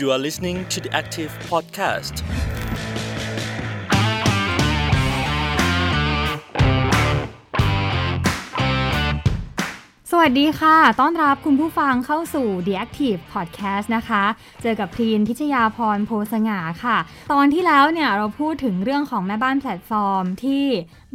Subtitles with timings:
[0.00, 2.14] You are listening to the Active Podcast.
[10.10, 14.24] สวัสดีค่ะ ต้อนรับคุณผู้ฟังเข้าสู่ The Active Podcast นะคะ
[14.62, 16.96] เจอกับพรีนพิชยาพรโพสง่าค่ะ
[17.32, 20.64] ตอนที่แล้วเนี่ยเราพูดถึงเรื่องของแม่บ้านแพลตฟอร์มที่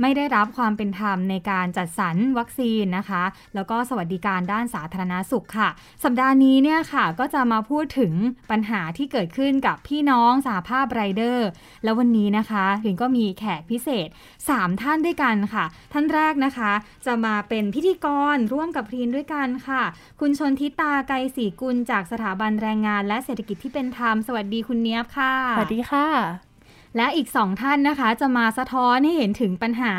[0.01, 3.23] ไม่ได้รับความเป็นธรรมในการจัดสรรวัคซีนนะคะ
[3.55, 5.69] แล้วก็สวัสดิการด้านสาธารณาสุขค่ะ
[6.03, 8.13] สัปดาห์นี้เนี่ยค่ะก็จะมาพูดถึง
[8.51, 11.47] ปัญหาที่เกิดขึ้นกับพี่น้องสาภาพไรเดอร์
[11.83, 14.07] แล้ววันนี้นะคะหลินก็มีแขกพิเศษ
[14.45, 16.71] 3 ท่านด้วยกันค่ะ ท่านแรกนะคะ
[17.05, 19.83] จะมาเป็นพิธีกรร่วมกับพรีนด้วยกันค่ะ
[20.19, 26.54] คุณชนทิตาไกรศรีกุลจากสถาบันแรงงาน และเศรษฐกิจที่เป็นธรรมสวัสดีคุณเนียบค่ะสวัสดีค่ะ
[26.97, 29.93] และอีกสองท่านนะคะ จะมาสะท้อนให้เห็นถึงปัญหา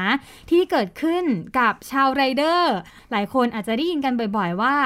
[0.51, 1.25] ที่เกิดขึ้น
[1.59, 2.75] กับชาวไรเดอร์
[3.11, 4.77] หลายคนอาจจะได้ยินกันบ่อยๆว่า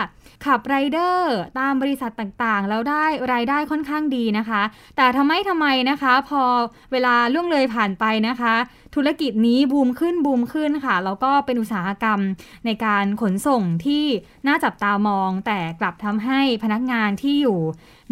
[0.44, 4.62] ขับไรเดอร์ตามบริษัทต่างๆ แล้วได้รายได้ค่อนข้างดีนะคะ
[4.96, 6.42] แต่ทำไมทำไมนะคะ พอ
[6.92, 8.54] เวลาล่วงเลยผ่านไปนะคะ
[8.94, 12.20] ธุรกิจนี้บูมขึ้นบูมขึ้นค่ะ แล้วก็เป็นอุตสาหกรรม
[12.66, 14.04] ในการขนส่งที่
[14.46, 17.60] น่าจับตามอง แต่กลับทำให้พนักงานที่อยู่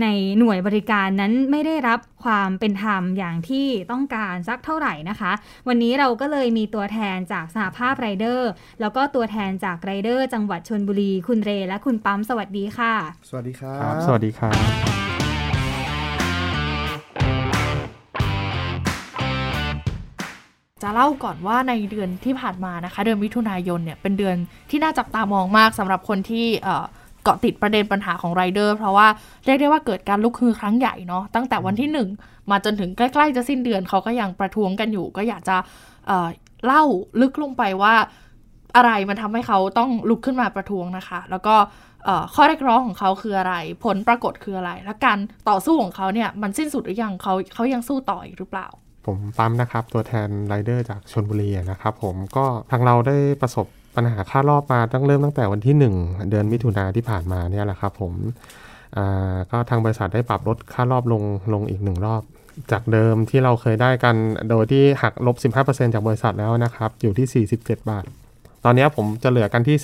[0.02, 0.06] ใน
[0.38, 5.32] หน่วยบริการนั้นไม่ได้รับความเป็นธรรมอย่างที่ต้องการสักเท่าไหร่นะคะ
[5.68, 12.94] วันนี้เราก็เลยมีตัวแทนจากสหภาพไรเดอร์ แล้วก็ตัวแทนจากไรเดอร์ จังหวัดชนบุรี คุณเร และคุณปั๊มสวัสดีค่ะ
[13.28, 15.07] สวัสดีครัครับบสวัสดีครับ
[20.82, 24.36] จะเล่าก่อนว่าในเดือนที่ผ่านมานะคะ เดือนมิถุนายนเนี่ยเป็นเดือน
[24.70, 26.46] ที่น่าจับตามองมากสำหรับคนที่
[27.22, 29.06] เกาะติดประเด็นปัญหาของไรเดอร์เพราะว่า
[29.44, 35.56] เรียกได้ว่าเกิดการลุกฮือครั้งใหญ่เนาะตั้งแต่วันที่ 1 มาจนถึงใกล้ๆจะสิ้นเดือนเขาก็ยังประท้วงกันอยู่ ก็อยากจะ
[36.06, 36.82] เเล่า
[37.20, 37.94] ลึกลงไปว่า
[38.76, 41.54] อะไรมันทำให้เขาต้องลุกขึ้นมาประท้วงนะคะ แล้วก็
[42.34, 43.54] ข้อเรียกร้องของเขาคืออะไร
[43.84, 48.68] ผลปรากฏคืออะไร และการต่อสู้ของเขาเนี่ยมันสิ้นสุดหรือยังเขาเขายังสู้ต่ออีกหรือเปล่า
[49.08, 58.12] ผมปั๊มนะครับ ตัวแทนไรเดอร์จากชนบุรีนะครับผมก็ทางเราได้ประสบปัญหาค่ารอบมาตั้งเริ่มตั้งแต่วันที่ 1 เดือนมิถุนาที่ผ่านมาเนี่ยแหละครับผม
[59.50, 62.22] ก็ทางบริษัทได้ปรับลดค่ารอบลงลงอีกหนึ่งรอบ
[62.72, 64.14] จากเดิมที่เราเคยได้กัน
[64.50, 68.04] โดยที่หักลบ 15%จากบริษัทแล้วนะครับ อยู่ที่ 47 บาท
[68.64, 69.76] ตอนนี้ผมจะเหลือกันที่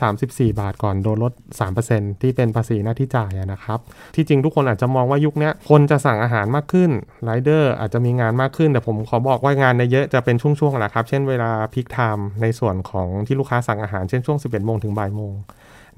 [0.52, 1.32] 34 บาทก่อนโดนลด
[1.76, 3.78] 3%ที่เป็นภาษีหน้าที่จ่ายนะครับ
[4.14, 6.90] ที่จริงทุกคนอาจจะมองว่ายุคเนี้ยคนจะสั่งอาหารมากขึ้น
[7.24, 15.34] ไรเดอร์อาจจะมีงานมากขึ้น แต่ผมขอบอกว่างานในเยอะจะเป็นช่วงๆแหละครับ เช่นเวลา peak time ในส่วนของที่ลูกค้าสั่งอาหารเช่นช่วง 11โมงถึงบ่ายโมง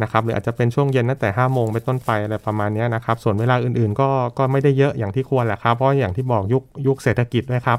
[0.02, 7.78] นะครับหรืออาจจะเป็นช่วงเย็นตั้งแต่ 5 โมงเป็นต้นไปอะไรประมาณนี้นะครับส่วนเวลาอื่นๆ ก็ก็ไม่ได้เยอะอย่างที่ควรแหละครับเพราะอย่างที่บอกยุคยุคเศรษฐกิจด้วยครับ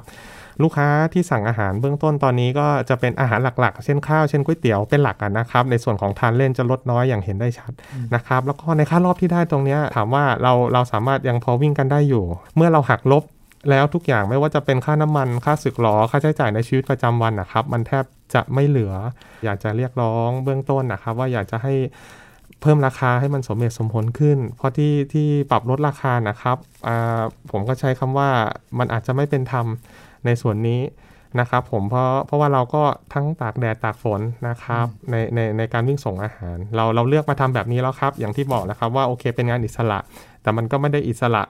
[0.63, 7.71] ลูกค้าที่สั่งอาหารเบื้องต้นตอนนี้ก็จะเป็นอาหารหลักๆ เช่นข้าวเช่นก๋วยเตี๋ยวเป็นหลักนะครับ ในส่วนของทานเล่นจะลดน้อยอย่างเห็นได้ชัด
[8.15, 12.23] นะครับ แล้วก็ในค่ารอบที่ได้ตรงนี้ถามว่าเราเราสามารถยังพอวิ่งกันได้อยู่
[12.55, 13.23] เมื่อเราหักลบ
[13.69, 18.03] แล้วทุกอย่างไม่ว่าจะเป็นค่าน้ำมันค่าสึกหรอค่าใช้จ่ายในชีวิตประจำวันนะครับ มันแทบ
[18.33, 18.93] จะไม่เหลือ
[19.45, 21.73] อยากจะเรียกร้องเบื้องต้นนะครับ ว่าอยากจะให้
[22.61, 26.57] เพิ่มราคาให้มันสมเหตุสมผลขึ้น เพราะที่ที่ปรับลดราคานะครับ
[26.87, 28.29] อ่าผมก็ใช้คำว่า
[28.79, 29.65] มันอาจจะไม่เป็นธรรม
[30.25, 30.81] ในส่วนนี้
[31.39, 32.83] นะครับผมเพราะเพราะว่าเราก็
[33.13, 39.99] ทั้งตากแดดตากฝนนะครับในในในการวิ่งส่งอาหาร เราเราเลือกมาทำแบบนี้แล้วครับ อย่างที่บอกนะครับว่าโอเคเป็นงานอิสระ
[40.41, 41.43] แต่มันก็ไม่ได้อิสระ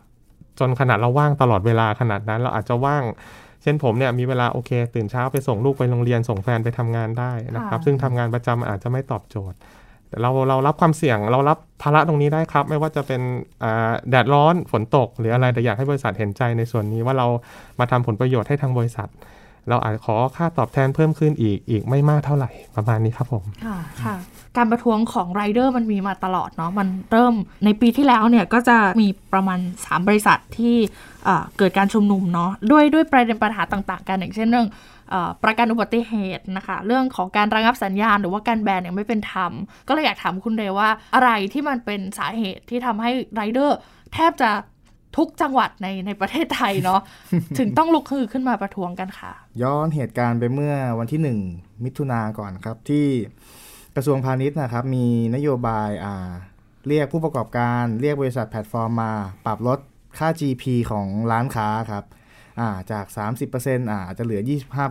[0.59, 3.03] จนขนาดเราว่างตลอดเวลาขนาดนั้น เราอาจจะว่าง
[3.61, 9.57] เช่นผมเนี่ยมีเวลาโอเค ตื่นเช้าไปส่งลูกไปโรงเรียนส่งแฟนไปทำงานได้นะครับค่ะซึ่งทำงานประจำอาจจะไม่ตอบโจทย์
[10.09, 13.21] แต่เราเรารับความเสี่ยงเรารับภาระตรงนี้ได้ครับ ไม่ว่าจะเป็น
[14.09, 17.27] แดดร้อนฝนตก หรืออะไรแต่อยากให้บริษัทเห็นใจในส่วนนี้ว่าเรา
[17.79, 19.09] มาทำผลประโยชน์ให้ทางบริษัท
[19.69, 24.15] เราอาจขอค่าตอบแทนเพิ่มขึ้นอีกอีกไม่มากเท่าไหร่ประมาณนี้ครับผมค่ะค่ะ
[24.57, 27.33] การประท้วงของไรเดอร์มันมีมาตลอดเนาะมันเริ่ม
[27.65, 30.75] ในปีที่แล้วเนี่ยก็จะมีประมาณ 3 บริษัทที่
[31.57, 34.67] เกิดการชุมนุมเนาะด้วยด้วยประเด็นปัญหาต่าง ๆ กันอย่างเช่นเรื่อง
[35.43, 39.51] ประกันอุบัติเหตุนะคะ เรื่องของการระงับสัญญาณหรือว่าการแบนอย่างไม่เป็นธรรม
[39.87, 43.77] ก็เลยอยากถามคุณเรว่าอะไรที่มันเป็นสาเหตุที่ทำให้ไรเดอร์
[44.13, 44.51] แทบจะ
[45.17, 47.01] ทุกจังหวัดในในประเทศไทยเนาะ
[47.57, 49.31] ถึงต้องลุกฮือขึ้นมาประท้วงกันค่ะ
[49.61, 51.21] ย้อนเหตุการณ์ไปเมื่อวันที่
[51.51, 53.05] 1 มิถุนาก่อนครับที่
[53.95, 55.05] กระทรวงพาณิชย์นะครับ มี
[55.35, 56.29] นโยบายอ่า
[56.87, 59.11] เรียกผู้ประกอบการเรียกบริษัทแพลตฟอร์มมา
[59.45, 59.79] ปรับลด
[60.17, 62.03] ค่า GP ของร้านค้าครับ
[62.59, 63.05] อ่าจาก
[63.49, 64.41] 30%อ่าอาจจะเหลือ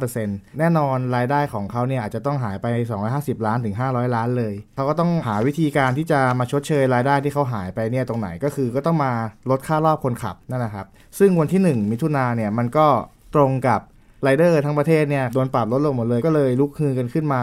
[0.04, 2.66] 25%แน่นอนรายได้ของเขาเนี่ยอาจจะต้องหายไป
[3.06, 9.12] 250 ล้านถึง 500 ล้านเลยเขาก็ต้องหาวิธีการที่จะมาชดเชยรายได้ที่เขาหายไปเนี่ยตรงไหนก็คือก็ต้องมา
[9.50, 10.86] ลดค่ารอบคนขับนั่นแหละครับ
[11.18, 12.86] ซึ่งวันที่ 1 มิถุนาเนี่ยมันก็
[13.34, 13.80] ตรงกับ
[14.22, 17.42] ไรเดอร์ทั้งประเทศเนี่ยโดนปรับลดลงหมดเลยก็เลยลุกฮือกันขึ้นมา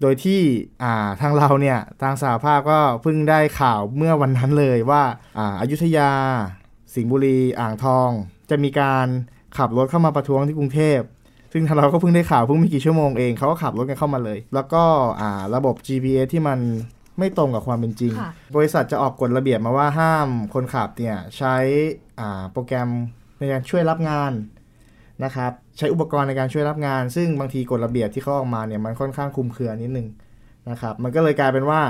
[0.00, 0.40] โดยที่
[0.82, 5.02] อ่าทางเราเนี่ยทางสาภาพก็เพิ่งได้ข่าวเมื่อวันนั้นเลยว่า
[5.38, 6.10] อ่าอายุทยา
[6.94, 8.10] สิงห์บุรี อ่างทอง
[8.50, 9.06] จะมีการ
[9.56, 11.00] ขับรถเข้ามาประท้วงที่กรุงเทพ
[11.52, 14.82] ซึ่งทางเราก็เพิ่งได้ข่าวเพิ่งไม่กี่ชั่วโมงเองเขาก็ขับรถกันเข้ามาเลย แล้วก็
[15.20, 16.58] อ่าระบบ GPS ที่มัน
[17.18, 21.56] ไม่ตรงกับความเป็นจริงค่ะบริษัทจะออกกฎระเบียบมาว่าห้ามคนขับเนี่ยใช้
[22.20, 22.88] อ่าโปรแกรม
[23.38, 24.32] ในการช่วยรับงาน
[25.24, 30.08] นะครับใช้อุปกรณ์ในการช่วยรับงาน ซึ่งบางทีกฎระเบียบที่เขาออกมาเนี่ยมันค่อนข้างคลุมเครือนิดนึง
[30.70, 31.80] นะครับมันก็เลยกลายเป็นว่า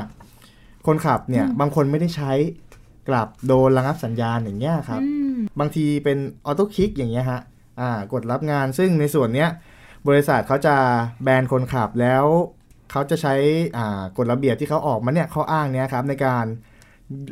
[0.87, 2.33] คนขับเนี่ยบางคนไม่ได้ใช้
[3.09, 5.18] กลับโดนระงับสัญญาณอย่างเงี้ยครับอืม
[5.61, 7.41] บางทีเป็นออโต้คลิกอย่างเงี้ยฮะ
[7.81, 9.49] อ่ากดรับงานซึ่งในส่วนเนี้ย
[10.09, 10.77] บริษัทเขาจะ
[11.23, 12.25] แบนคนขับแล้ว
[12.91, 13.35] เขาจะใช้
[13.77, 16.45] อ่ากฎระเบียบที่เขาออกมาเนี่ยข้ออ้างเนี้ยครับในการ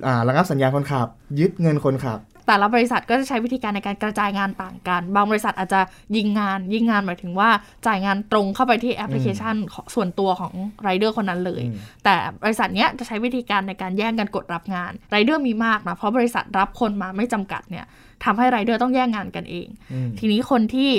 [0.07, 1.09] อ่าระงับสัญญาคนขับ
[1.41, 5.81] ยึดเงินคนขับ แต่ละบริษัทก็จะใช้วิธีการในการกระจายงานต่างกัน บางบริษัทอาจจะ
[6.17, 7.51] ยิงงาน ยิงงานหมายถึงว่า
[7.87, 10.53] จ่ายงานตรงเข้าไปที่แอปพลิเคชันของส่วนตัวของ
[10.83, 17.87] ไรเดอร์คนนั้นเลยอืมแต่บริษัทเนี้ยจะใช้วิธีการในการแย่งกันกดรับงานไรเดอร์มีมากนะเพราะบริษัทรับคนมาไม่จำกัดเนี่ย
[18.25, 20.91] ทำให้ไรเดอร์ต้องแย่งงานกันเองอืมทีนี้คนที่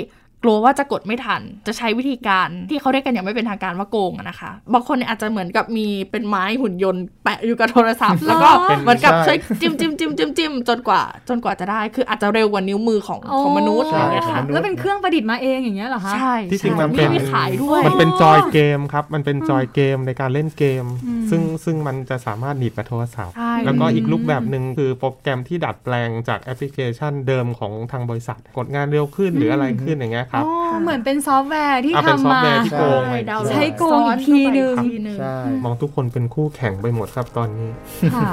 [0.42, 37.70] กลัวว่าจะกดไม่ทัน จะใช้วิธีการที่เขาเรียกกันอย่างไม่เป็นทางการว่าโกงอะนะคะ บางคนเนี่ยอาจจะเหมือนกับมีเป็นไม้หุ่นยนต์แปะอยู่กับโทรศัพท์ แล้วก็เป็นเหมือนกับใช่ใช้จิ้มจิ้มจิ้มจิ้มจิ้มจนกว่า จนกว่าจะได้ คืออาจจะเร็วกว่านิ้วมือของของมนุษย์ใช่อะไรอย่างเงี้ยค่ะของมนุษย์แล้วเป็นเครื่องประดิษฐ์มาเองอย่างเงี้ยเหรอคะ ใช่ที่จริงใช่มันเป็นมีขายด้วย มันเป็นจอยเกมครับ มันเป็นจอยเกมในการเล่นเกมอืมซึ่งซึ่งมันจะสามารถหนีบกับโทรศัพท์ใช่แล้วก็อีกรูปแบบหนึ่งคือโปรแกรมที่ดัดแปลงจากแอปพลิเคชันเดิมของทางบริษัท กดงานเร็วขึ้นหรืออะไรขึ้นอย่างเงี้ยครับอ๋อเหมือนเป็นซอฟต์แวร์ที่อะเป็นทำซอฟต์มาแวร์มาที่โกงไปดาวน์โหลดใช้โกงอีกทีนึงซ้อเข้าไปอีกทีนึงใช่มองทุกคนเป็นคู่แข่งไปหมดครับตอนนี้
[38.14, 38.30] ค่ะ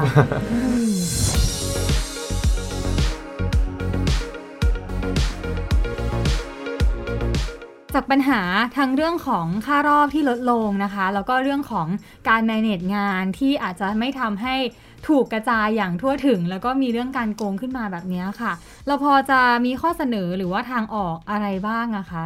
[0.51, 0.59] อื
[0.89, 0.93] ม
[7.97, 8.41] จากปัญหา
[8.77, 11.87] ทั้งเรื่องของค่ารอบที่ลดลงนะคะ แล้วก็เรื่องของ
[12.29, 14.55] การ manage งานที่อาจจะไม่ทำให้
[15.07, 18.53] ถูกกระจายอย่างทั่วถึง แล้วก็มีเรื่องการโกงขึ้นมาแบบนี้ค่ะ
[18.87, 22.25] เราพอจะมีข้อเสนอหรือว่าทางออกอะไรบ้างอะคะ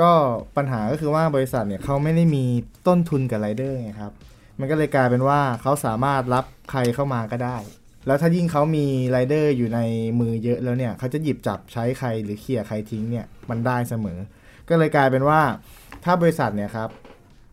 [0.00, 0.12] ก็
[0.56, 2.44] ปัญหาก็คือว่าบริษัทเนี่ยเขาไม่ได้มี
[2.86, 4.12] ต้นทุนกับไรเดอร์ไงครับ
[4.58, 7.56] มันก็เลยกลายเป็นว่าเขาสามารถรับใครเข้ามาก็ได้
[8.06, 9.80] แล้วถ้ายิ่งเขามีไรเดอร์อยู่ใน
[10.20, 14.18] มือเยอะแล้วเนี่ยเขาจะหยิบจับใช้ใครหรือเขี่ยใครทิ้งเนี่ยมันได้เสมอ
[14.68, 15.40] ก็เลยกลายเป็นว่า
[16.04, 16.88] ถ้าบริษัทเนี่ยครับ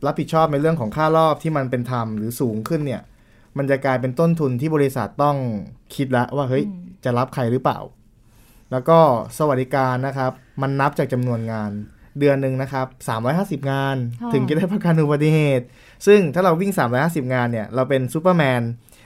[0.05, 3.01] รับผิดชอบในเรื่องของค่ารอบที่มันเป็นธรรมหรือสูงขึ้นเนี่ย
[3.57, 5.37] มันจะกลายเป็นต้นทุนที่บริษัทต้อง
[5.95, 6.63] คิดแล้วว่าเฮ้ย
[7.03, 7.79] จะรับใครหรือเปล่า
[8.71, 8.99] แล้วก็
[9.37, 10.31] สวัสดิการนะครับ
[10.61, 11.71] มันนับจากจำนวนงาน
[12.19, 12.87] เดือนหนึ่งนะครับ
[13.65, 15.65] 350 งานอ๋อถึงจะได้ประกันอุบัติเหตุ
[16.07, 16.71] ซึ่งถ้าเราวิ่ง
[17.01, 18.61] 350 งานเนี่ยเราเป็นซูเปอร์แมน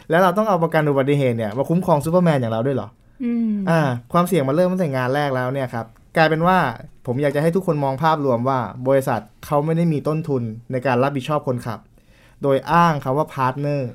[0.09, 2.89] แล้วเราต้องเอาประกันอุบัติเหตุเนี่ยมาคุ้มครองซูเปอร์แมนอย่างเราด้วยเหรอ
[3.23, 3.81] อืมอ่า
[4.13, 5.85] ความเสี่ยงมันเริ่มตั้งแต่งานแรกแล้วเนี่ยครับ
[6.17, 6.57] กลายเป็นว่า
[7.05, 11.79] ผมอยากจะให้ทุกคนมองภาพรวมว่า บริษัทเขาไม่ได้มีต้นทุนในการรับผิดชอบคนขับ
[12.43, 13.91] โดยอ้างคำว่าพาร์ทเนอร์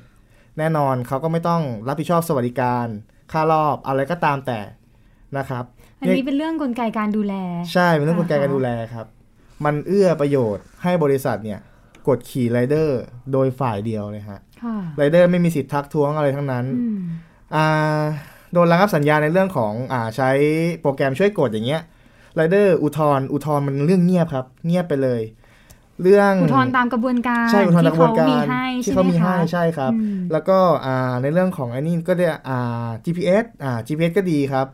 [0.57, 2.87] แน่นอนเขาก็ไม่ต้องรับผิดชอบสวัสดิการ
[3.31, 4.59] ค่ารอบอะไรก็ตามแต่
[5.37, 5.63] นะครับ
[6.01, 7.33] อันนี้เป็นเรื่องกลไกการดูแล
[7.73, 9.05] ใช่เป็นเรื่องกลไกการดูแลครับ
[9.65, 11.59] มันเอื้อประโยชน์ให้บริษัทเนี่ย
[12.07, 16.99] กดขี่ไรเดอร์โดยฝ่ายเดียวเลยฮะค่ะไรเดอร์ไม่มีสิทธิ์ทักท้วงอะไรทั้งนั้นอืม
[17.55, 18.01] อ่า
[18.53, 20.29] โดนระงับสัญญาในเรื่องของอ่าใช้
[20.81, 21.81] โปรแกรมช่วยกดอย่างเงี้ย
[22.35, 25.21] ไรเดอร์อุทธรณ์อุทธรณ์มันเรื่องเงียบครับ เงียบไปเลย
[26.01, 34.67] เรื่องอุทธรณ์ตามกระบวนการใช่อุทธรณ์ตามกระบวนการที่เขามีให้ที่เขามีใช่ให้ไหมคะใช่ครับอืมแล้วก็อ่าในเรื่องของไอ้นี่ก็ได้อ่า GPS อ่า GPS ก็ดีครับ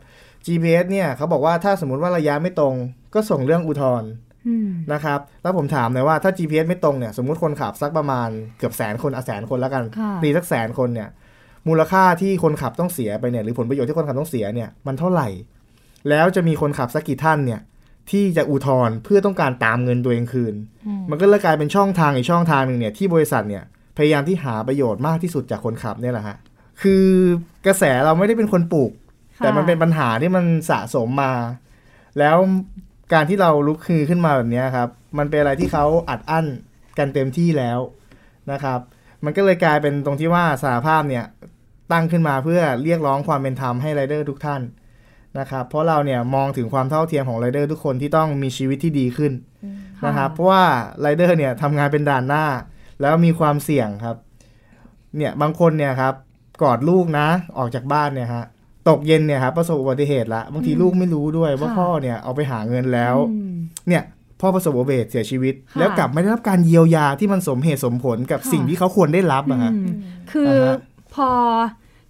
[0.46, 2.74] GPS เนี่ยเขาบอกว่าถ้าสมมุติว่าระยะไม่ตรง
[3.14, 4.10] ก็ส่งเรื่องอุทธรณ์
[4.48, 11.08] อืมนะครับ แล้วผมถามหน่อยว่าถ้า GPS ไม่ตรงเนี่ยสมมุติคนขับสักประมาณเกือบแสนคนอะแสนคนแล้วกันค่ะตีสักแสนคนเนี่ย
[11.68, 15.28] มูลค่าที่คนขับต้องเสียไปเนี่ยหรือผลประโยชน์ที่คนขับต้องเสียเนี่ยมันเท่าไหร่
[16.08, 17.60] แล้วจะมีคนขับสักกี่ท่านเนี่ย
[18.10, 20.54] ที่จะอุทธรณ์เพื่อต้องการตามเงินตัวเองคืน
[21.10, 23.64] มันก็เลยกลายเป็นช่องทางอีกช่องทางหนึ่งเนี่ยที่บริษัทเนี่ย
[23.96, 26.36] พยายามที่หาประโยชน์มากที่สุดจากคนขับเนี่ยแหละฮะ
[26.82, 27.06] คือ
[27.66, 28.92] กระแสเราไม่ได้เป็นคนปลูก
[29.38, 31.32] ค่ะแต่มันเป็นปัญหาที่มันสะสมมา
[32.18, 32.36] แล้ว
[33.12, 36.46] การที่เราลุกคือขึ้นมาแบบเนี้ยครับ มันเป็นอะไรที่เขาอัดอั้น
[36.98, 37.78] กันเต็มที่แล้ว
[38.52, 38.80] นะครับ
[39.24, 41.24] มันก็เลยกลายเป็นตรงที่ว่าสาภาพเนี่ย
[41.92, 44.62] ตั้งขึ้นมาเพื่อเรียกร้องความเป็นธรรมให้ไรเดอร์ทุกท่าน
[45.38, 49.32] นะครับเพราะเราเนี่ยมองถึงความเท่าเทียมของไรเดอร์ทุกคนที่ต้องมีชีวิตที่ดีขึ้น
[50.06, 50.64] นะครับเพราะว่า
[51.00, 52.44] ไรเดอร์เนี่ยทำงานเป็นด่านหน้า
[53.00, 54.16] แล้วมีความเสี่ยงครับ
[55.16, 56.14] เนี่ยบางคนเนี่ยครับ
[56.62, 58.44] กอดลูกนะออกจากบ้านเนี่ยฮะ
[58.88, 63.54] ตกเย็นเนี่ยครับประสบอุบัติเหตุละบางทีลูกไม่รู้ด้วยว่าค่ะพ่อเนี่ยเอาไปหาเงินแล้วอืม
[63.88, 64.02] เนี่ย
[64.40, 69.94] พ่อประสบอุบัติเหตุเสียชีวิตค่ะแล้วกลับไม่ได้รับการเยียวยาที่มันสมเหตุสมผลกับค่ะสิ่งที่เขาควรได้รับอะฮะอืม
[70.32, 70.76] คืออ่าฮะ
[71.14, 71.30] พอ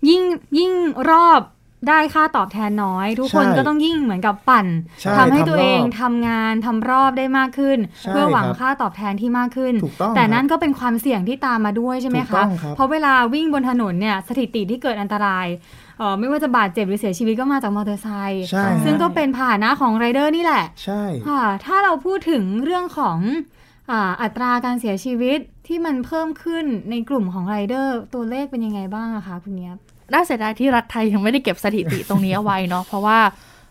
[0.09, 0.23] ยิ่ง
[0.59, 0.73] ยิ่ง
[1.11, 1.41] รอบ
[1.89, 4.67] ได้ค่าตอบแทนน้อย ทุกคนใช่ก็ต้องยิ่งเหมือนกับปั่น
[5.01, 15.47] ใช่ทำให้ตัวเองทำรอบทำงานทำรอบได้มากขึ้นใช่เพื่อหวังครับค่าตอบแทนที่มากขึ้นถูกต้องแต่ครับนั่นก็เป็นความเสี่ยงที่ตามมาด้วยใช่ไหมถูกต้คะองครับเพราะเวลาวิ่งบนถนนเนี่ยสถิติที่เกิดอันตราย
[15.99, 23.19] เอ่อไม่ว่าจะบาดเจ็บหรือเสียชีวิตก็มาจากมอเตอร์ไซค์ใช่ซึ่งก็เป็นพาหนะของไรเดอร์นี่แหละ ใช่ค่ะถ้าเราพูดถึงเรื่องของ
[23.91, 29.79] อ่าอัตราการเสียชีวิตที่มันเพิ่มขึ้นในกลุ่มของไรเดอร์ตัวเลขเป็นยังไงบ้างอะคะคุณเนี้ยบ
[30.13, 33.19] น่าเสียดายที่รัฐไทยยังไม่ได้เก็บสถิติตรงนี้เอาไว้เนาะเพราะว่า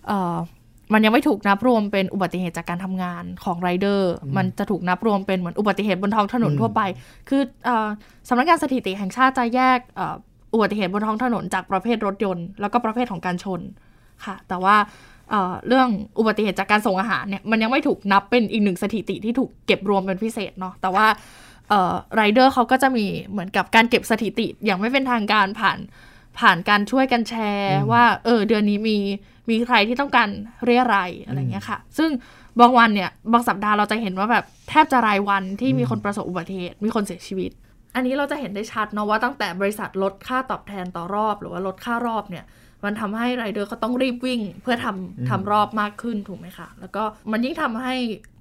[0.08, 0.36] เอ่อ
[0.94, 6.82] มันยังไม่ถูกนับรวมเป็นอุบัติเหตุจากการทำงานของไรเดอร์ มันจะถูกนับรวมเป็นเหมือนอุบัติเหตุบนท้องถนนอืมทั่วไป
[7.30, 7.88] คือเอ่อ
[8.30, 10.16] สำนักงานสถิติแห่งชาติจะแยกเอ่อ
[10.54, 13.62] อุบัติเหตุบนท้องถนนจากประเภทรถยนต์ แล้วก็ประเภทของการชน
[14.26, 14.76] ค่ะ แต่ว่า
[15.30, 15.88] เอ่อเรื่อง
[16.20, 21.08] อุบัติเหตุจากการส่งอาหารเนี่ยมันยังไม่ถูกนับเป็นอีกหนึ่งสถิติที่ถูกเก็บรวมเป็นพิเศษเนาะแต่ว่า
[22.16, 25.78] ไรเดอร์เขาก็จะมีเหมือนกับการเก็บสถิติอย่างไม่เป็นทางการผ่าน
[26.40, 28.98] ผ่านการช่วยกันแชร์ว่าเออเดือนนี้มี
[29.50, 30.30] มีใครที่ต้องการ
[30.66, 32.10] เรียรายอะไรเงี้ยค่ะ ซึ่ง
[32.60, 37.52] บางวันเนี่ยบางสัปดาห์เราจะเห็นว่าแบบแทบจะรายวันที่มีคนประสบอุบัติเหตุมีคนเสียชีวิต
[37.96, 42.46] อันนี้เราจะเห็นได้ชัดเนาะว่าตั้งแต่บริษัทลดค่าตอบแทนต่อรอบ หรือว่าลดค่ารอบเนี่ย
[42.84, 47.96] มันทำให้ไรเดอร์เขาต้องรีบวิ่ง เพื่อทำทำรอบมากขึ้นถูกไหมคะแล้วก็มันยิ่งทำให้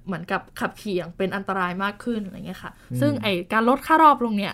[0.05, 2.71] เหมือนกับขับขี่อย่างเป็นอันตรายมากขึ้นอะไรเงี้ยค่ะ
[3.01, 4.53] ซึ่งไอการลดค่ารอบลงเนี่ย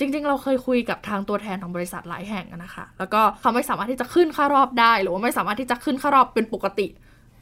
[0.00, 6.86] จริง ๆ เราเคยคุยกับทางตัวแทนของบริษัทหลายแห่งอะนะคะ แล้วก็เขาไม่สามารถที่จะขึ้นค่ารอบได้ หรือว่าไม่สามารถที่จะขึ้นค่ารอบเป็นปกติ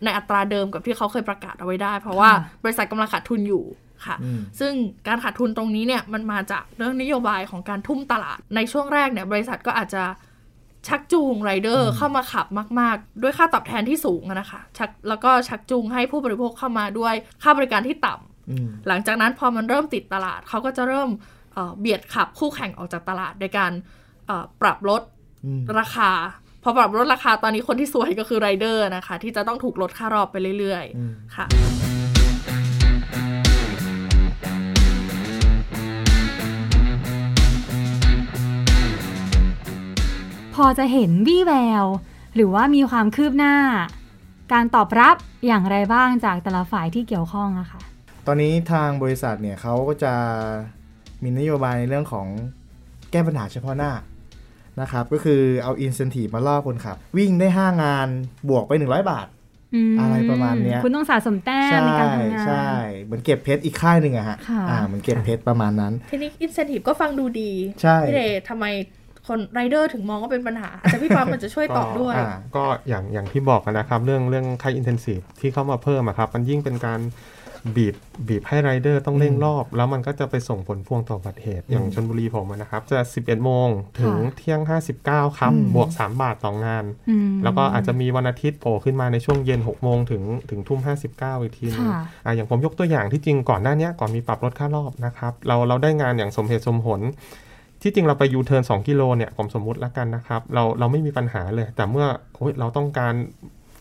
[0.05, 3.65] ในอัตราเดิมกับที่เขาเคยประกาศเอาไว้ได้ เพราะว่าค่ะบริษัทกำลังขาดทุนอยู่
[4.07, 4.73] ค่ะอืมซึ่ง
[5.09, 10.05] การขาดทุนตรงนี้เนี่ยมันมาจากเรื่องนโยบายของการทุ่มตลาด ในช่วงแรกเนี่ยบริษัทก็อาจจะ
[10.89, 12.47] ชักจูงไรเดอร์เข้ามาขับ
[12.81, 21.09] มาก ๆ ด้วยค่าตอบแทนที่สูงอะนะคะชักแล้วก็ชักจูงให้ผู้บริโภคเข้ามาด้วยค่าบริการที่ต่ำอืมหลังจากนั้นพอมันเริ่มติดตลาดเขาก็จะเริ่ม
[21.59, 23.73] เอ่อเบียดขับคู่แข่งออกจากตลาดโดยการ
[24.27, 25.03] เอ่อปรับลด
[25.45, 26.11] อืมราคา
[26.63, 31.47] พอปรับลดราคาตอนนี้คนที่สวยก็คือไรเดอร์นะคะ ที่จะต้องถูกลดค่ารอบไปเรื่อยอืมๆค่ะ
[40.55, 41.85] พอจะเห็นวี่แวว
[42.35, 43.55] หรือว่ามีความคืบหน้า
[44.53, 47.81] การตอบรับอย่างไรบ้างจากแต่ละฝ่ายที่เกี่ยวข้องอะค่ะ
[48.27, 50.15] ตอนนี้ทางบริษัทเนี่ยเขาก็จะ
[51.24, 52.28] มีนโยบายในเรื่องของ
[53.12, 53.92] แก้ปัญหาเฉพาะหน้า
[54.82, 58.08] นะครับ ก็คือเอาอินเซนティมาล่อคนขับ วิ่งได้ 5 งาน
[58.50, 59.28] บวกไป 100 บาท
[59.92, 62.68] ม อะไรประมาณเนี้ย คุณต้องสะสมแต้ม ใช่ ในการทำงาน ใช่
[63.04, 67.52] เหมือนเก็บเพชรอีกค่ายหนึ่งอะฮะ ค่ะ อ่าเหมือนเก็บเพชรประมาณนั้น ทีนี้อินเซนティก็ฟังดูดี
[67.82, 68.66] ใช่ พี่เดชทำไม
[69.28, 77.00] คนไรเดอร์ถึงมองว่าเป็นปัญหา อาจจะพี่ปามันจะช่วยตอบด้วย อ่า ก็อย่างอย่างที่บอกนะครับ เรื่องเรื่องค่าอินเทนซีฟที่เข้ามาเพิ่มอะครับ มันยิ่งเป็นการ
[77.77, 77.95] บีบ
[78.29, 83.69] บีบให้ไรเดอร์ต้องเร่งรอบ แล้วมันก็จะไปส่งผลพวงต่ออุบัติเหตุ อย่างชนบุรีผมอะนะครับ จะ 11 โมง
[84.01, 84.61] ถึงค่ะเที่ยง
[85.01, 97.03] 59 ครับอืมบวก 3 บาทต่องานอืมแล้วก็อาจจะมีวันอาทิตย์โผล่ขึ้นมาในช่วงเย็น 6 โมงถึงถึงทุ่ม 59 อีกทีนึงค่ะอะอย่างผมยกตัวอย่างที่จริงก่อนหน้าเนี้ยก่อนมีปรับลดค่ารอบนะครับ เราเราได้งานอย่างสมเหตุสมผล
[97.83, 103.15] ที่จริงเราไปยูเทิร์น2กิโลเนี่ยผมสมมุติแล้วกันนะครับ เราเราไม่มีปัญหาเลย แต่เมื่อโอ้ยเราต้องการ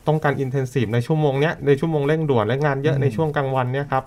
[0.08, 4.04] ต้องการ incentive ในชั่วโมงเนี้ยในชั่วโมงเร่งด่วนและงานเยอะอืมในช่วงกลางวันเนี่ยครับ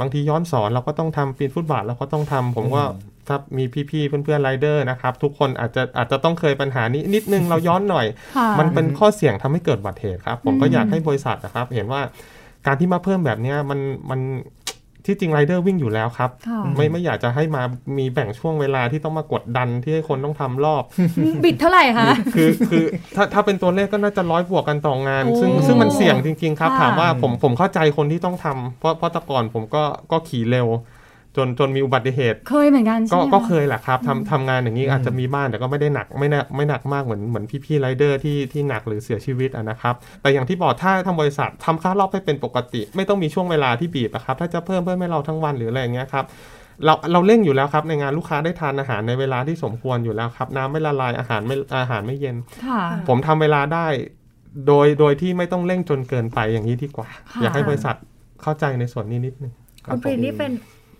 [0.00, 12.00] บางทีย้อนศรเราก็ต้องทำปีนฟุตบาทเราก็ต้องทำผมก็อืมถ้ามีพี่ๆเพื่อนๆไรเดอร์นะครับ ทุกคนอาจจะอาจจะต้องเคยปัญหานี้นิดนึงเราย้อนหน่อยค่ะมันเป็นข้อเสี่ยงทำให้เกิดอุบัติเหตุครับ ผมก็อืมอยากให้บริษัทนะครับ เห็นว่า
[12.66, 14.20] การที่มาเพิ่มแบบเนี้ยมันมัน
[15.06, 17.62] ที่จริงไรเดอร์วิ่งอยู่แล้วครับค่ะไม่ไม่อยากจะให้มา
[17.98, 20.82] มีแบ่งช่วงเวลาที่ต้องมากดดันที่ให้คนต้องทำรอบ
[21.44, 22.84] บิดเท่าไหร่คะคือคือ
[23.16, 29.82] ถ้าถ้าเป็นตัวเลขก็น่าจะร้อยบวกกันต่องานโอ้ซึ่งซึ่งมันเสี่ยงจริง ๆ ครับค่ะถามว่าผมผมเข้าใจคนที่ต้องทำเพราะเพราะแต่ก่อนผมก็
[30.12, 30.68] ก็ขี่เร็ว
[31.36, 46.24] จนจนมีอุบัติเหตุ เคยเหมือนกันก็ใช่ไหมก็คะเคยแหละครับทำทำงานอย่างนี้อาจจะมีบ้านแต่ก็ไม่ได้หนักไม่หนักไม่หนักมากเหมือนเหมือนพี่ๆไรเดอร์ที่ที่หนักหรือเสียชีวิตอะนะครับ แต่อย่างที่บอกถ้าทางบริษัททำค่ารอบให้เป็นปกติ ไม่ต้องมีช่วงเวลาที่บีบอะครับถ้าจะเพิ่มเพิ่มให้เราทั้งวันหรืออะไรอย่างเงี้ยครับ
[46.84, 53.86] เราเราเร่งอยู่แล้วครับในงานลูกค้าได้ทานอาหารในเวลาที่สมควรอยู่แล้วครับน้ำไม่ละลายอาหารไม่อาหารไม่เย็นค่ะผมทำเวลาได้
[54.66, 57.96] โดยโดยที่ไม่ต้องเร่งจนเกินไปอย่างนี้ดีกว่าค่ะอยากให้บริษัท
[58.42, 59.52] เข้าใจในส่วนนี้นิดนึง
[59.86, 60.52] ครัคุบณผปรีมนี่เป็น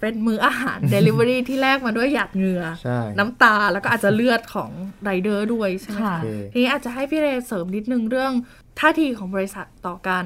[0.06, 4.70] เป็นมืออาหาร Delivery ที่แลกมาด้วยหยาดเหงื่อใช่น้ำตาแล้วก็อาจจะเลือดของ
[5.04, 8.32] ไรเดอร์ด้วยใช่ไหมค่ะคะโอเคทีนี้อาจจะให้พี่เรเสริมนิดนึงเรื่อง
[8.78, 10.24] ท่าทีของบริษัทต่อการ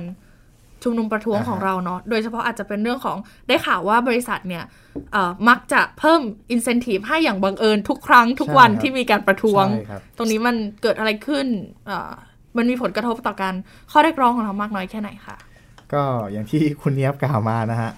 [0.82, 3.18] ชุมนุมประท้วงอ่าฮะของเราเนาะ โดยเฉพาะอาจจะเป็นเรื่องของ
[3.49, 4.64] ได้ข่าวว่าบริษัทเนี่ย
[5.12, 6.20] เอ่อมักจะเพิ่ม
[6.54, 11.46] incentive ให้อย่างบังเอิญทุกครั้งทุกวันที่มีการประท้วงใช่ครับตรงนี้มันเกิดอะไรขึ้น
[11.87, 12.10] เอ่อ
[12.56, 13.54] มันมีผลกระทบต่อการ
[13.90, 15.37] ข้อเรียกร้องของเรามากน้อยแค่ไหนคะ
[15.92, 17.90] ก็อย่างที่คุณเนียบกล่าวมานะฮะ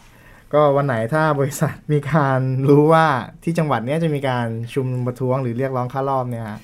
[0.55, 3.07] ก็วันไหนถ้าบริษัทมีการรู้ว่า
[3.43, 6.59] ที่จังหวัดเนี้ยจะมีการชุมนุมประท้วงหรือเรียกร้องค่ารอบเนี่ยฮะ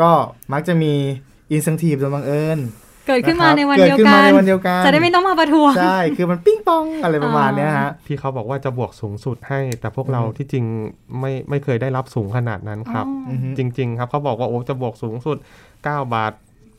[0.00, 0.10] ก็
[0.52, 0.92] มักจะมี
[1.50, 2.58] อินสังทีฟโดยบังเอิญ
[3.06, 10.64] เกิดขึ้นมาะครับในวันเกิดเดียวขึ้นกัมานในวันเดียวกันจะได้ไม่ต้องมาประท้วงใช่คือมันปิ้งปองอะไรประมาณเนี้ยฮะที่เขาบอกว่าจะบวกสูงสุดให้ แต่พวกเราอืมที่จริง
[11.20, 15.36] ไม่ไม่เคยได้รับสูงขนาดนั้นครับอ๋ออือฮึจริง ๆ ครับเขาบอกว่าโอ้จะบวกสูงสุด
[15.74, 16.32] 9 บาท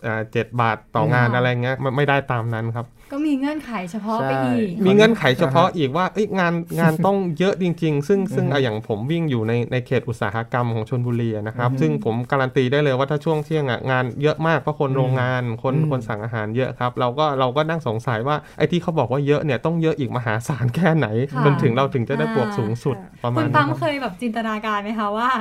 [0.06, 25.32] อ่าเจ็ดบาทต่องานอืมอะไรเงี้ยไม่ไม่ได้ตามนั้นครับ ก็มีเงื่อนไขเฉพาะไปใช่อีก มีเงื่อนไขเฉพาะอีกว่าเอ้ยงานงานต้องเยอะจริง ๆ ซึ่งซึ่งอือฮึอะอย่างผมวิ่งอยู่ในในเขตอุตสาหกรรมของชนบุรีอะนะครับอือฮึซึ่งผมการันตีได้เลยว่าถ้าช่วงเที่ยงอะงานเยอะมากเพราะคนอืมโรงงานคนอืมคนสั่งอาหารเยอะครับ เราก็เราก็นั่งสงสัยว่าไอ้ที่เขาบอกว่าเยอะเนี่ยต้องเยอะอีกมหาศาลแค่ไหนค่ะจนถึงเราถึงจะได้บวกอ่าสูงสุดประมาคุณณนั้ปั๊นมครับเคยแบบจินตนาการไหมคะว่า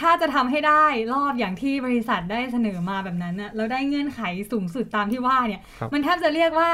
[0.00, 4.20] ถ้าจะทำให้ได้รอบอย่างที่บริษัทได้เสนอมาแบบนั้นน่ะแล้วได้เงื่อนไข
[4.52, 6.72] สูงสุดตามที่ว่าเนี่ยครับมันแทบจะเรียกว่า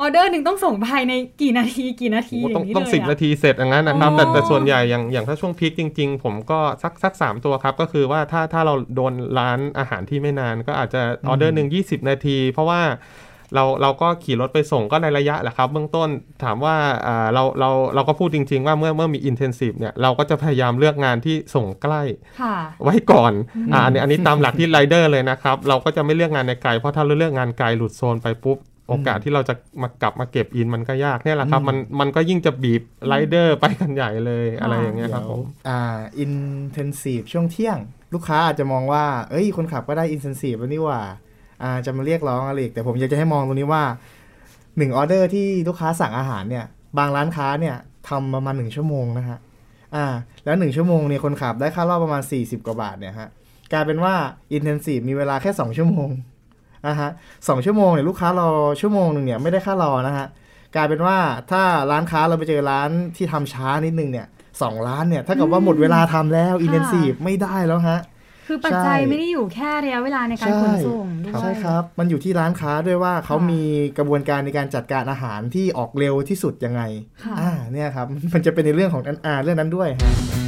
[0.00, 12.82] ออเดอร์หนึ่งต้องส่งภายในกี่นาทีกี่นาทีโอ้อต้องย่างนี้ต้องเลยสิบอะนาทีเสร็จอย่างนั้นนะครับอ๋อแต่แต่ส่วนใหญ่อย่างอย่างถ้าช่วงพีคจริง ๆ ผมก็สักสักสามตัวครับ ก็คือว่าถ้าถ้าเราโดนร้านอาหารที่ไม่นาน ก็อาจจะออเดอร์หนึ่งยี่สิบนาที เพราะว่า
[13.54, 16.08] เราเราก็ขี่รถไปส่งก็ในระยะแหละครับ เบื้องต้น
[16.44, 16.76] ถามว่า
[17.06, 22.02] อ่าเราเราเราก็พูดจริง ๆ ว่าเมื่อเมื่อมี intensive เนี่ยเราก็จะพยายามเลือกงานที่ส่งใกล้
[22.40, 23.32] ค่ะไว้ก่อน
[23.72, 35.80] อ่าอันนี้อันนี้ตามหลักที่ไรเดอร์เลยนะครับ เราก็จะไม่เลือกงานในไกลเพราะถ้าเราเลือกงานไกลหลุดโซนไปปุ๊บ โอกาสที่เราจะมากลับมาเก็บ in มันก็ยากเนี่ยแหละครับอืมมันมันก็ยิ่งจะบีบไรเดอร์ไปกันใหญ่เลยอะไรอย่างเงี้ยครับผมอ่า
[36.18, 37.78] incentive ช่วงเที่ยง
[38.14, 41.00] ลูกค้าอาจจะมองว่า เอ้ย คนขับก็ได้ incentive แล้วนี่หว่า
[41.62, 43.82] อ่าจะมาเรียกร้องอะไรอีกแต่ผมอยากจะให้มองตรงนี้ว่า
[44.78, 46.66] หนึ่งออเดอร์ที่ลูกค้าสั่งอาหารเนี่ย
[46.98, 47.76] บางร้านค้าเนี่ย
[48.08, 49.38] ทำประมาณหนึ่งชั่วโมงนะฮะ
[49.94, 50.06] อ่า
[50.44, 53.28] แล้วหนึ่งชั่วโมงเนี่ยคนขับได้ค่ารอบประมาณ 40 กว่าบาทเนี่ยฮะ
[53.72, 54.14] กลายเป็นว่า
[54.52, 56.10] อินเทนซีฟมีเวลาแค่ 2 ชั่วโมง
[56.86, 57.10] อะฮะ
[57.48, 60.26] สองชั่วโมงเนี่ยลูกค้ารอชั่วโมงหนึ่งเนี่ยไม่ได้ค่ารอนะฮะ
[60.74, 61.16] กลายเป็นว่า
[61.50, 64.26] ถ้าร้านค้าเราไปเจอร้านที่ทำช้านิดนึงเนี่ย
[64.62, 67.98] สองร้านเนี่ยถ้ากับว่าหมดเวลาทำแล้วอินเทนซีฟไม่ได้แล้วฮะ
[68.46, 73.62] คือปัจจัยใช่ไม่ได้อยู่แค่ระยะเวลาในการใช่ขนส่งด้วยใช่ครับ มันอยู่ที่ร้านค้าด้วยว่าเขาค่ะมี
[73.98, 76.82] กระบวนการในการจัดการอาหารที่ออกเร็วที่สุดยังไง
[77.24, 80.47] ค่ะอ่าเนี่ยครับมันจะเป็นในเรื่องของนั้นอ่าเรื่องนั้นด้วยฮะ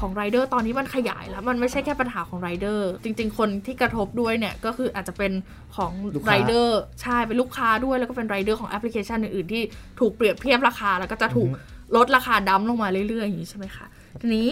[0.00, 5.32] ของไรเดอร์ตอนนี้มันขยายแล้วมันไม่ใช่แค่ปัญหาของไรเดอร์จริง ๆ คนที่กระทบด้วยเนี่ยก็คืออาจจะเป็น
[5.76, 9.62] ของลูกค้าไรเดอร์ใช่เป็นลูกค้าด้วยแล้วก็เป็นไรเดอร์ของแอปพลิเคชันอื่นๆที่
[10.00, 11.48] ถูกเปรียบเทียบราคา แล้วก็จะถูก
[11.96, 13.86] ลดราคา dump ลงมาเรื่อยๆอย่างนี้ใช่ไหมคะ
[14.20, 14.48] ทีนี้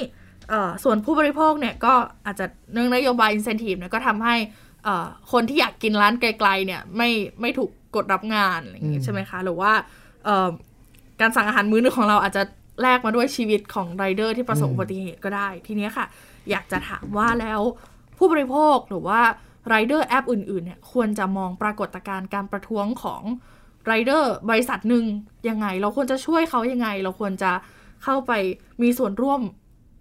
[0.49, 1.95] เอ่อส่วนผู้บริโภคเนี่ยก็
[2.27, 4.35] อาจจะเรื่องนโยบาย incentive เนี่ยก็ทำให้
[4.85, 9.73] เอ่อคนที่อยากกินร้านไกลๆเนี่ยไม่ไม่ถูกกดรับงานอะไรอย่างนี้อืมใช่ไหมคะ หรือว่า
[10.25, 10.49] เอ่อ
[11.21, 12.43] การสั่งอาหารมื้อนึงของเราอาจจะ
[12.83, 16.07] แลกมาด้วยชีวิตของไรเดอร์ที่ประสบอืมอุบัติเหตุก็ได้ ทีเนี้ยค่ะ
[16.51, 17.61] อยากจะถามว่าแล้ว
[18.19, 19.21] ผู้บริโภคหรือว่า
[19.69, 23.23] ไรเดอร์แอปอื่นๆเนี่ยควรจะมองปรากฏการณ์การประท้วงของ
[23.87, 25.05] ไรเดอร์บริษัทหนึ่ง
[25.49, 27.53] ยังไง เราควรจะช่วยเขายังไง เราควรจะ
[28.05, 28.33] เข้าไป
[28.83, 29.41] มีส่วนร่วม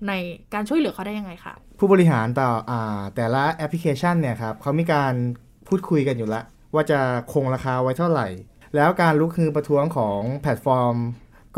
[0.07, 0.13] ใน
[0.53, 5.13] การช่วยเหลือเขาได้ยังไงคะผู้บริหารต่ออ่าแต่ละแอปพลิเคชันเนี่ยครับเขามีการ
[5.67, 6.99] พูดคุยกันอยู่แล้ว ว่าจะ
[7.33, 8.27] คงราคาไว้เท่าไหร่
[8.75, 10.95] แล้วการลุกฮือประท้วงของแพลตฟอร์ม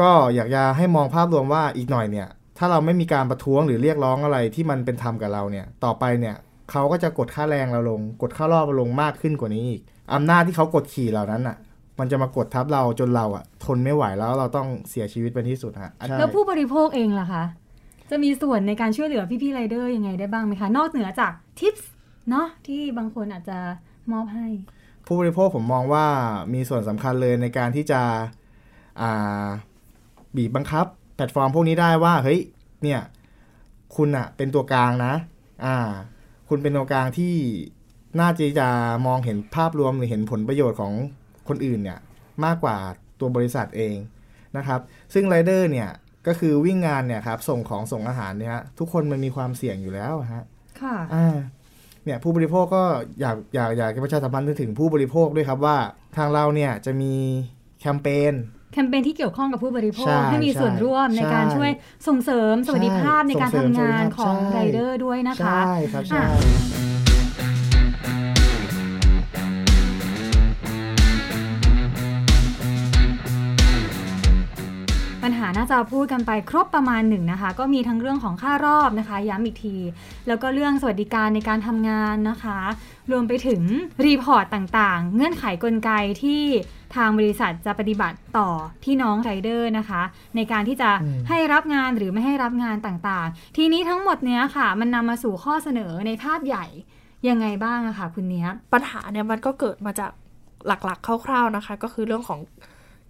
[0.01, 6.35] ก็อยากจะให้มองภาพรวมว่าอีกหน่อยเนี่ย ถ้าเราไม่มีการประท้วงหรือเรียกร้องอะไรที่มันเป็นธรรมกับเราเนี่ย ต่อไปเนี่ย
[6.71, 9.81] เขาก็จะกดค่าแรงเราลง กดค่ารอบเราลงมากขึ้นกว่านี้อีก
[10.13, 11.57] อำนาจที่เขากดขี่เหล่านั้นอะ
[11.99, 17.43] มันจะมากดทับเราจนเราอะ ทนไม่ไหวแล้วเราต้องเสียชีวิตเป็นที่สุดฮะใช่แล้วผู้บริโภคเองล่ะคะ
[18.09, 21.89] จะมีส่วนในการช่วยเหลือพี่ๆไรเดอร์ยังไงได้บ้างไหมคะ นอกเหนือจากทิปส์
[22.29, 23.57] เนาะที่บางคนอาจจะ
[24.11, 24.47] มอบให้
[25.05, 26.05] ผู้บริโภคผมมองว่า
[26.53, 28.01] มีส่วนสำคัญเลยในการที่จะ
[29.01, 29.47] อ่า
[30.35, 32.39] บีบบังคับ แพลตฟอร์มพวกนี้ได้ว่าเฮ้ย
[32.83, 33.01] เนี่ย
[33.95, 35.13] คุณอะเป็นตัวกลางนะ
[35.65, 35.75] อ่า
[36.49, 37.35] คุณเป็นตัวกลางที่
[38.19, 38.67] น่าจะจะ
[39.07, 40.93] มองเห็นภาพรวมหรือเห็นผลประโยชน์ของ
[41.47, 41.99] คนอื่นเนี่ย
[42.45, 42.77] มากกว่า
[43.19, 43.95] ตัวบริษัทเอง
[44.57, 44.79] นะครับ
[45.13, 45.89] ซึ่งไรเดอร์เนี่ย
[46.27, 50.45] ก็คือวิ่งงานเนี่ยครับส่งของส่งอาหารเนี่ยฮะทุกคนมันมีความเสี่ยงอยู่แล้วฮะ
[50.81, 51.35] ค่ะ อ่า
[52.03, 52.83] เนี่ยผู้บริโภคก็
[53.19, 55.77] อยากอยากอยากจะประชาสัมพันธ์ถึงผู้บริโภคด้วยครับว่า
[56.17, 57.13] ทางเราเนี่ยจะมี
[57.79, 61.71] แคมเปญแค มเปญที่เกี่ยวข้องกับผู้บริโภคใช่ให้มีส่วนร่วมใช่ในการช่วย
[62.07, 66.23] ส่งเสริมสวัสดิภาพใช่ในการส่งทำเสริมงานสวัสดิภาพของใช่ไรเดอร์ด้วยนะคะใช่ครับใช่
[75.29, 79.75] ปัญหาน่าจะพูดกันไปครบประมาณหนึ่งนะคะ ก็มีทั้งเรื่องของค่ารอบนะคะ ย้ำอีกที
[80.27, 82.59] แล้วก็เรื่องสวัสดิการในการทำงานนะคะ
[83.11, 83.61] รวมไปถึง
[84.05, 85.91] report ต่างๆ เงื่อนไขกลไก
[86.23, 86.43] ที่
[86.95, 88.49] ทางบริษัทจะปฏิบัติต่อ
[88.83, 90.01] พี่น้องไรเดอร์นะคะ
[90.35, 90.89] ในการที่จะ
[91.29, 96.65] ให้รับงานหรือไม่ให้รับงานต่างๆ ทีนี้ทั้งหมดเนี้ยค่ะ มันนำมาสู่ข้อเสนอในภาพใหญ่
[97.29, 100.11] ยังไงบ้างอะคะคุณเนี้ยปัญหาเนี่ยมันก็เกิดมาจาก
[100.67, 102.39] หลักๆคร่าวๆนะคะ ก็คือเรื่องของ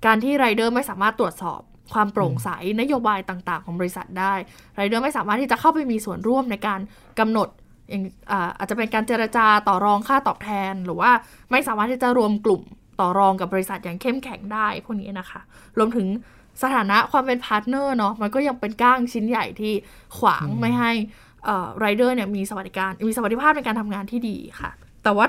[0.05, 1.61] การที่ไรเดอร์ไม่สามารถตรวจสอบ
[1.93, 2.49] ความโปร่งใส
[2.81, 4.33] นโยบายต่างๆ ของบริษัทได้
[4.75, 6.79] ไรเดอร์ไม่สามารถที่จะเข้าไปมีส่วนร่วมในการ
[7.19, 7.49] กำหนด
[7.89, 11.11] อย่างอาอาจจะเป็นการเจรจาต่อรองค่าตอบแทน หรือว่า
[11.51, 12.61] ไม่สามารถที่จะรวมกลุ่ม
[12.99, 15.41] ต่อรองกับบริษัทอย่างเข้มแข็งได้พวกนี้นะคะ
[15.77, 16.07] รวมถึง
[16.63, 19.73] สถานะความเป็นพาร์ทเนอร์เนาะมันก็ยังเป็นก้างชิ้นใหญ่ที่
[20.17, 20.91] ขวางไม่ให้
[21.79, 24.71] ไรเดอร์เนี่ยมีสวัสดิการมีสวัสดิภาพในการทำงานที่ดีค่ะ
[25.03, 25.25] แต่ว่า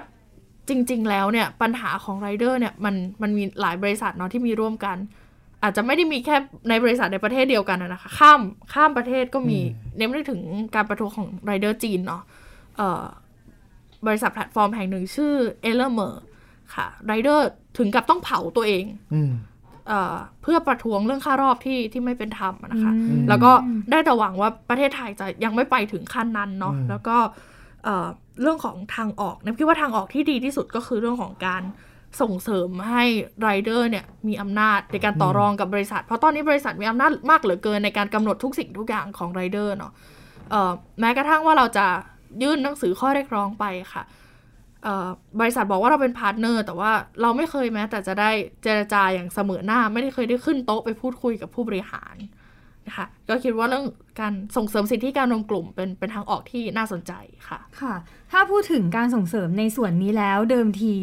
[0.68, 4.96] จริง ๆ แล้วเนี่ยปัญหาของไรเดอร์เนี่ยมันมันมีหลายบริษัทเนาะที่มีร่วมกัน
[5.62, 6.37] อาจจะไม่ได้มีแค่
[6.68, 8.40] ในบริษัทในประเทศเดียวกันนะคะ ข้าม
[8.73, 9.59] ข้ามประเทศก็มี
[9.96, 10.40] เน้นไปถึง
[10.75, 12.23] การประท้วงของไรเดอร์จีนเนาะ
[14.07, 16.22] บริษัทแพลตฟอร์มแห่งหนึ่งชื่อ Ele.me
[16.75, 18.85] ค่ะไรเดอร์ถึงกับต้องเผาตัวเอง
[20.42, 22.92] เพื่อประท้วงเรื่องค่ารอบที่ที่ไม่เป็นธรรมนะคะ
[23.29, 23.53] แล้วก็
[23.90, 27.16] ได้แต่หวังว่าประเทศไทยจะยังไม่ไปถึงขั้นนั้นเนาะแล้วก็
[28.42, 31.62] เรื่องของทางออกนะคิดว่าทางออกที่ดีที่สุดก็คือเรื่องของการ
[32.20, 33.05] ส่งเสริมให้
[33.40, 39.92] ไรเดอร์เนี่ยมีอำนาจในการต่อรองกับบริษัท เพราะตอนนี้บริษัทมีอำนาจมากเหลือเกินในการกำหนดทุกสิ่งทุกอย่างของไรเดอร์เนาะ
[41.01, 41.87] แม้กระทั่งว่าเราจะ
[42.42, 44.03] ยื่นหนังสือข้อเรียกร้องไปค่ะ
[45.40, 46.92] บริษัทบอกว่าเราเป็น partner แต่ว่า
[47.23, 48.31] เราไม่เคยแม้แต่จะได้
[48.62, 52.14] เจรจาอย่างเสมอหน้า ไม่ได้เคยได้ขึ้นโต๊ะไปพูดคุยกับผู้บริหาร
[52.96, 53.85] คะก็คิดว่าเรื่อง
[54.20, 57.12] การส่งเสริมสิทธิการรวมกลุ่มเป็นเป็นทางออกที่น่าสนใจ
[57.48, 57.94] ค่ะ ค่ะ
[58.33, 60.94] ถ้าพูดถึงการส่งเสริมในส่วนนี้แล้วเดิมที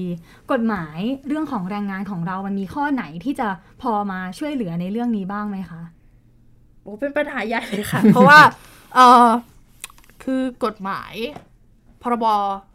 [0.51, 3.47] กฎหมายเรื่องของแรงงานของเรามันมีข้อไหนที่จะ
[3.81, 5.81] พอมาช่วยเหลือในเรื่องนี้บ้างไหมคะ
[6.81, 8.39] โอ้เป็นปัญหาใหญ่เลยค่ะ เพราะว่า
[8.95, 9.27] เออ
[10.23, 11.13] คือกฎหมาย
[12.03, 12.25] พรบ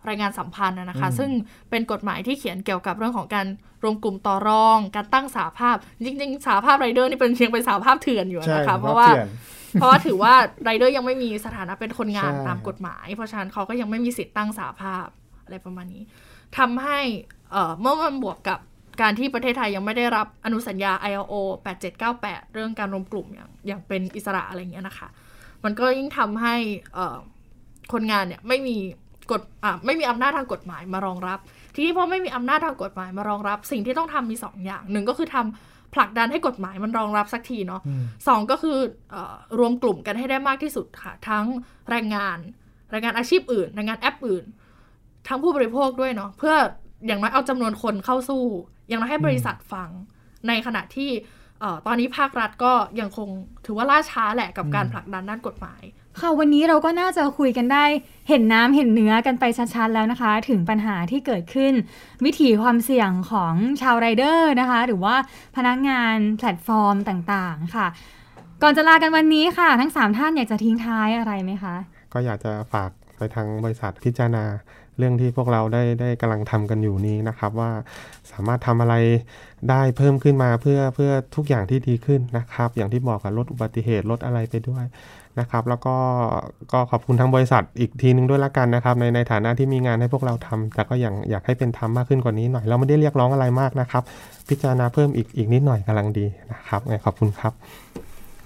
[0.09, 1.31] รายงานสัมพันธ์นะคะ ซึ่ง
[1.71, 3.47] เป็นกฎหมายที่เขียนเกี่ยวกับเรื่องของการ
[3.83, 9.09] รวมกลุ่มต่อรอง การตั้งสาภาพ จริงๆ สาภาพไรเดอร์นี่เป็นเพียงเป็นสาภาพเถื่อนอยู่นะคะ เพราะว่า
[9.75, 15.07] เพราะว่าถือว่าไรเดอร์ยังไม่มีสถานะเป็นคนงานตามกฎหมาย เพราะฉะนั้นเขาก็ยังไม่มีสิทธิ์ตั้งสาภาพ
[15.45, 16.03] อะไรประมาณนี้
[16.59, 16.99] ทำให้
[17.81, 18.59] เมื่อมันบวกกับ
[19.01, 21.35] การที่ประเทศไทยยังไม่ได้รับอนุสัญญา ILO
[21.95, 25.09] 8798 เรื่องการรวมกลุ่มอย่างอย่างเป็นอิสระอะไรเงี้ยนะคะ
[25.65, 26.55] มันก็ยิ่งทำให้
[27.93, 28.77] คนงานเนี่ยไม่มี
[29.33, 31.39] กฎอะไม่มีอำนาจทางกฎหมายมารองรับ
[31.75, 37.83] ทีนี้พอไม่มีอำนาจทางกฎหมายมารองรับ สิ่งที่ต้องทำมี2ออย่างหนึ่งก็คือทำผลักดันให้กฎหมายมันรองรับสักทีเนาะ
[38.29, 38.79] สองก็คือ
[39.15, 39.17] อ
[39.59, 41.45] รวมกลุ่มกันให้ได้มากที่สุดค่ะ ทั้ง
[41.91, 42.39] แรงงาน
[42.91, 44.45] แรงงานอาชีพอื่นแรงงานแอปอื่น
[45.29, 46.55] ทั้งผู้บริโภคด้วยเนาะเพื่อ
[47.07, 48.43] อย่างน้อยเอาจำนวนคนเข้าสู้
[48.89, 49.91] อย่างน้อยให้บริษัทฟัง
[50.49, 51.11] ในขณะที่
[51.87, 53.29] ตอนนี้ภาครัฐก็ยังคง
[53.67, 55.83] ถือว่าล่าช้าแหละกับการผลักดันด้านกฎหมาย
[56.21, 57.85] ค่ะวันนี้เราก็น่าจะคุยกันได้
[58.29, 59.45] เห็นน้ำเห็นเนื้อกันไป
[59.75, 61.73] ชัดๆแล้วนะคะ ถึงปัญหาที่เกิดขึ้น
[62.25, 65.17] วิถีความเสี่ยงของชาวไรเดอร์นะคะ หรือว่า
[65.57, 67.87] พนักงานแพลตฟอร์มต่างๆค่ะ
[68.63, 71.75] ก่อนจะลากันวันนี้ค่ะ ทั้ง 3 ท่านอยากจะทิ้งท้ายอะไรไหมคะ
[72.13, 74.45] ก็อยากจะฝากไปทางบริษัทพิจารณา
[74.99, 77.71] เรื่องที่พวกเราได้ได้กำลังทำกันอยู่นี้นะครับ ว่า
[78.31, 78.95] สามารถทำอะไร
[79.71, 84.85] ได้เพิ่มขึ้นมาเพื่อเพื่อทุกอย่างที่ดีขึ้นนะครับ อย่างที่บอกกับลดอุบัติเหตุลดอะไรไปด้วย
[85.41, 85.97] นะครับ แล้วก็
[86.73, 94.03] ก็ขอบคุณทั้งบริษัทอีกทีนึงด้วยละกันนะครับ ในในฐานะที่มีงานให้พวกเราทำแต่ก็อย่างอยากให้เป็นธรรมมากขึ้นกว่านี้หน่อย เราไม่ได้เรียกร้องอะไรมากนะครับ
[94.49, 97.53] พิจารณาเพิ่มอีกอีกนิดหน่อยกำลังดีนะครับขอบคุณครับ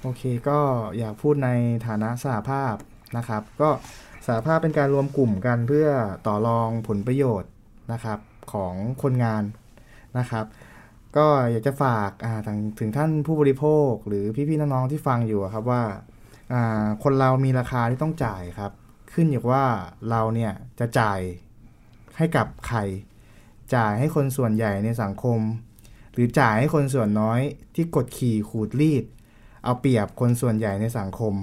[0.02, 0.58] โอเคก็
[0.98, 1.50] อยากพูดใน
[1.86, 2.74] ฐานะสหภาพ
[3.16, 3.70] นะครับ ก็
[4.26, 5.88] สหภาพเป็นการรวมกลุ่มกันเพื่อ
[6.26, 7.50] ต่อรองผลประโยชน์
[7.92, 8.18] นะครับ
[8.52, 9.42] ของคนงาน
[10.18, 10.46] นะครับ
[11.16, 12.10] ก็อยากจะฝาก
[12.80, 15.82] ถึงท่านผู้บริโภคหรือพี่ๆน้องๆที่ฟังอยู่ครับว่า
[17.02, 18.72] คนเรามีราคาที่ต้องจ่ายครับ
[19.12, 19.64] ขึ้นอยู่ว่า
[20.10, 21.20] เราเนี่ยจะจ่าย
[22.16, 22.78] ให้กับใคร
[23.74, 25.40] จ่ายให้คนส่วนใหญ่ในสังคม
[26.12, 27.40] หรือจ่ายให้คนส่วนน้อย
[27.74, 29.04] ที่กดขี่ขูดรีด
[29.64, 31.34] เอาเปรียบคนส่วนใหญ่ในสังคม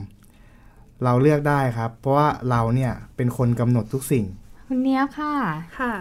[1.03, 4.25] เราเลือกได้ครับ เพราะว่าเราเนี่ยเป็นคนกำหนดทุกสิ่ง
[4.67, 5.33] คุณเนี้ยค่ะ
[5.79, 5.93] ค่ะ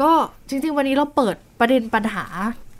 [0.00, 0.12] ก็
[0.48, 2.24] จริงๆ วันนี้เราเปิดประเด็นปัญหา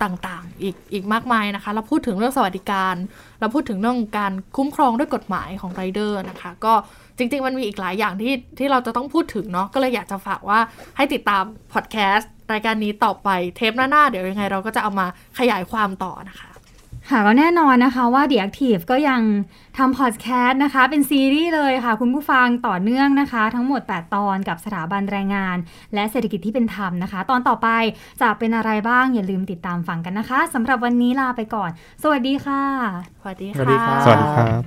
[0.03, 2.95] ต่างๆ อีกอีกมากมายนะคะ เราพูดถึงเรื่องสวัสดิการ
[3.41, 6.75] เราพูดถึงเรื่องการคุ้มครองด้วยกฎหมายของไรเดอร์นะคะ ก็
[7.19, 10.59] จริง ๆ มันมีอีกหลายอย่างที่ที่เราจะต้องพูดถึงเนาะก็เลยอยากจะฝากว่า
[10.97, 15.07] ให้ติดตามพอดแคสต์รายการนี้ต่อไปเทปหน้าๆเดี๋ยวยังไง เราก็จะเอามา
[15.39, 16.52] ขยายความต่อนะคะ
[17.11, 19.21] ค่ะก็แน่นอนนะคะว่า The Active ก็ยัง
[19.79, 25.57] ทำพอดแคสต์นะคะ เป็นซีรีส์เลยค่ะ คุณผู้ฟังต่อเนื่องนะคะ ทั้งหมด 8 ตอนกับสถาบันแรงงาน
[25.95, 27.69] และเศรษฐกิจที่เป็นธรรมนะคะ ตอนต่อไป
[28.21, 31.71] จะเป็นอะไรบ้างอย่าลืมติดตามฟังกันนะคะสำหรับวันนี้ลาไปก่อน
[32.03, 32.63] สวัสดีค่ะ
[33.21, 34.61] สวัสดีค่ะ สวัสดีครับ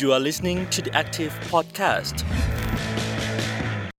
[0.00, 2.16] You are listening to the Active Podcast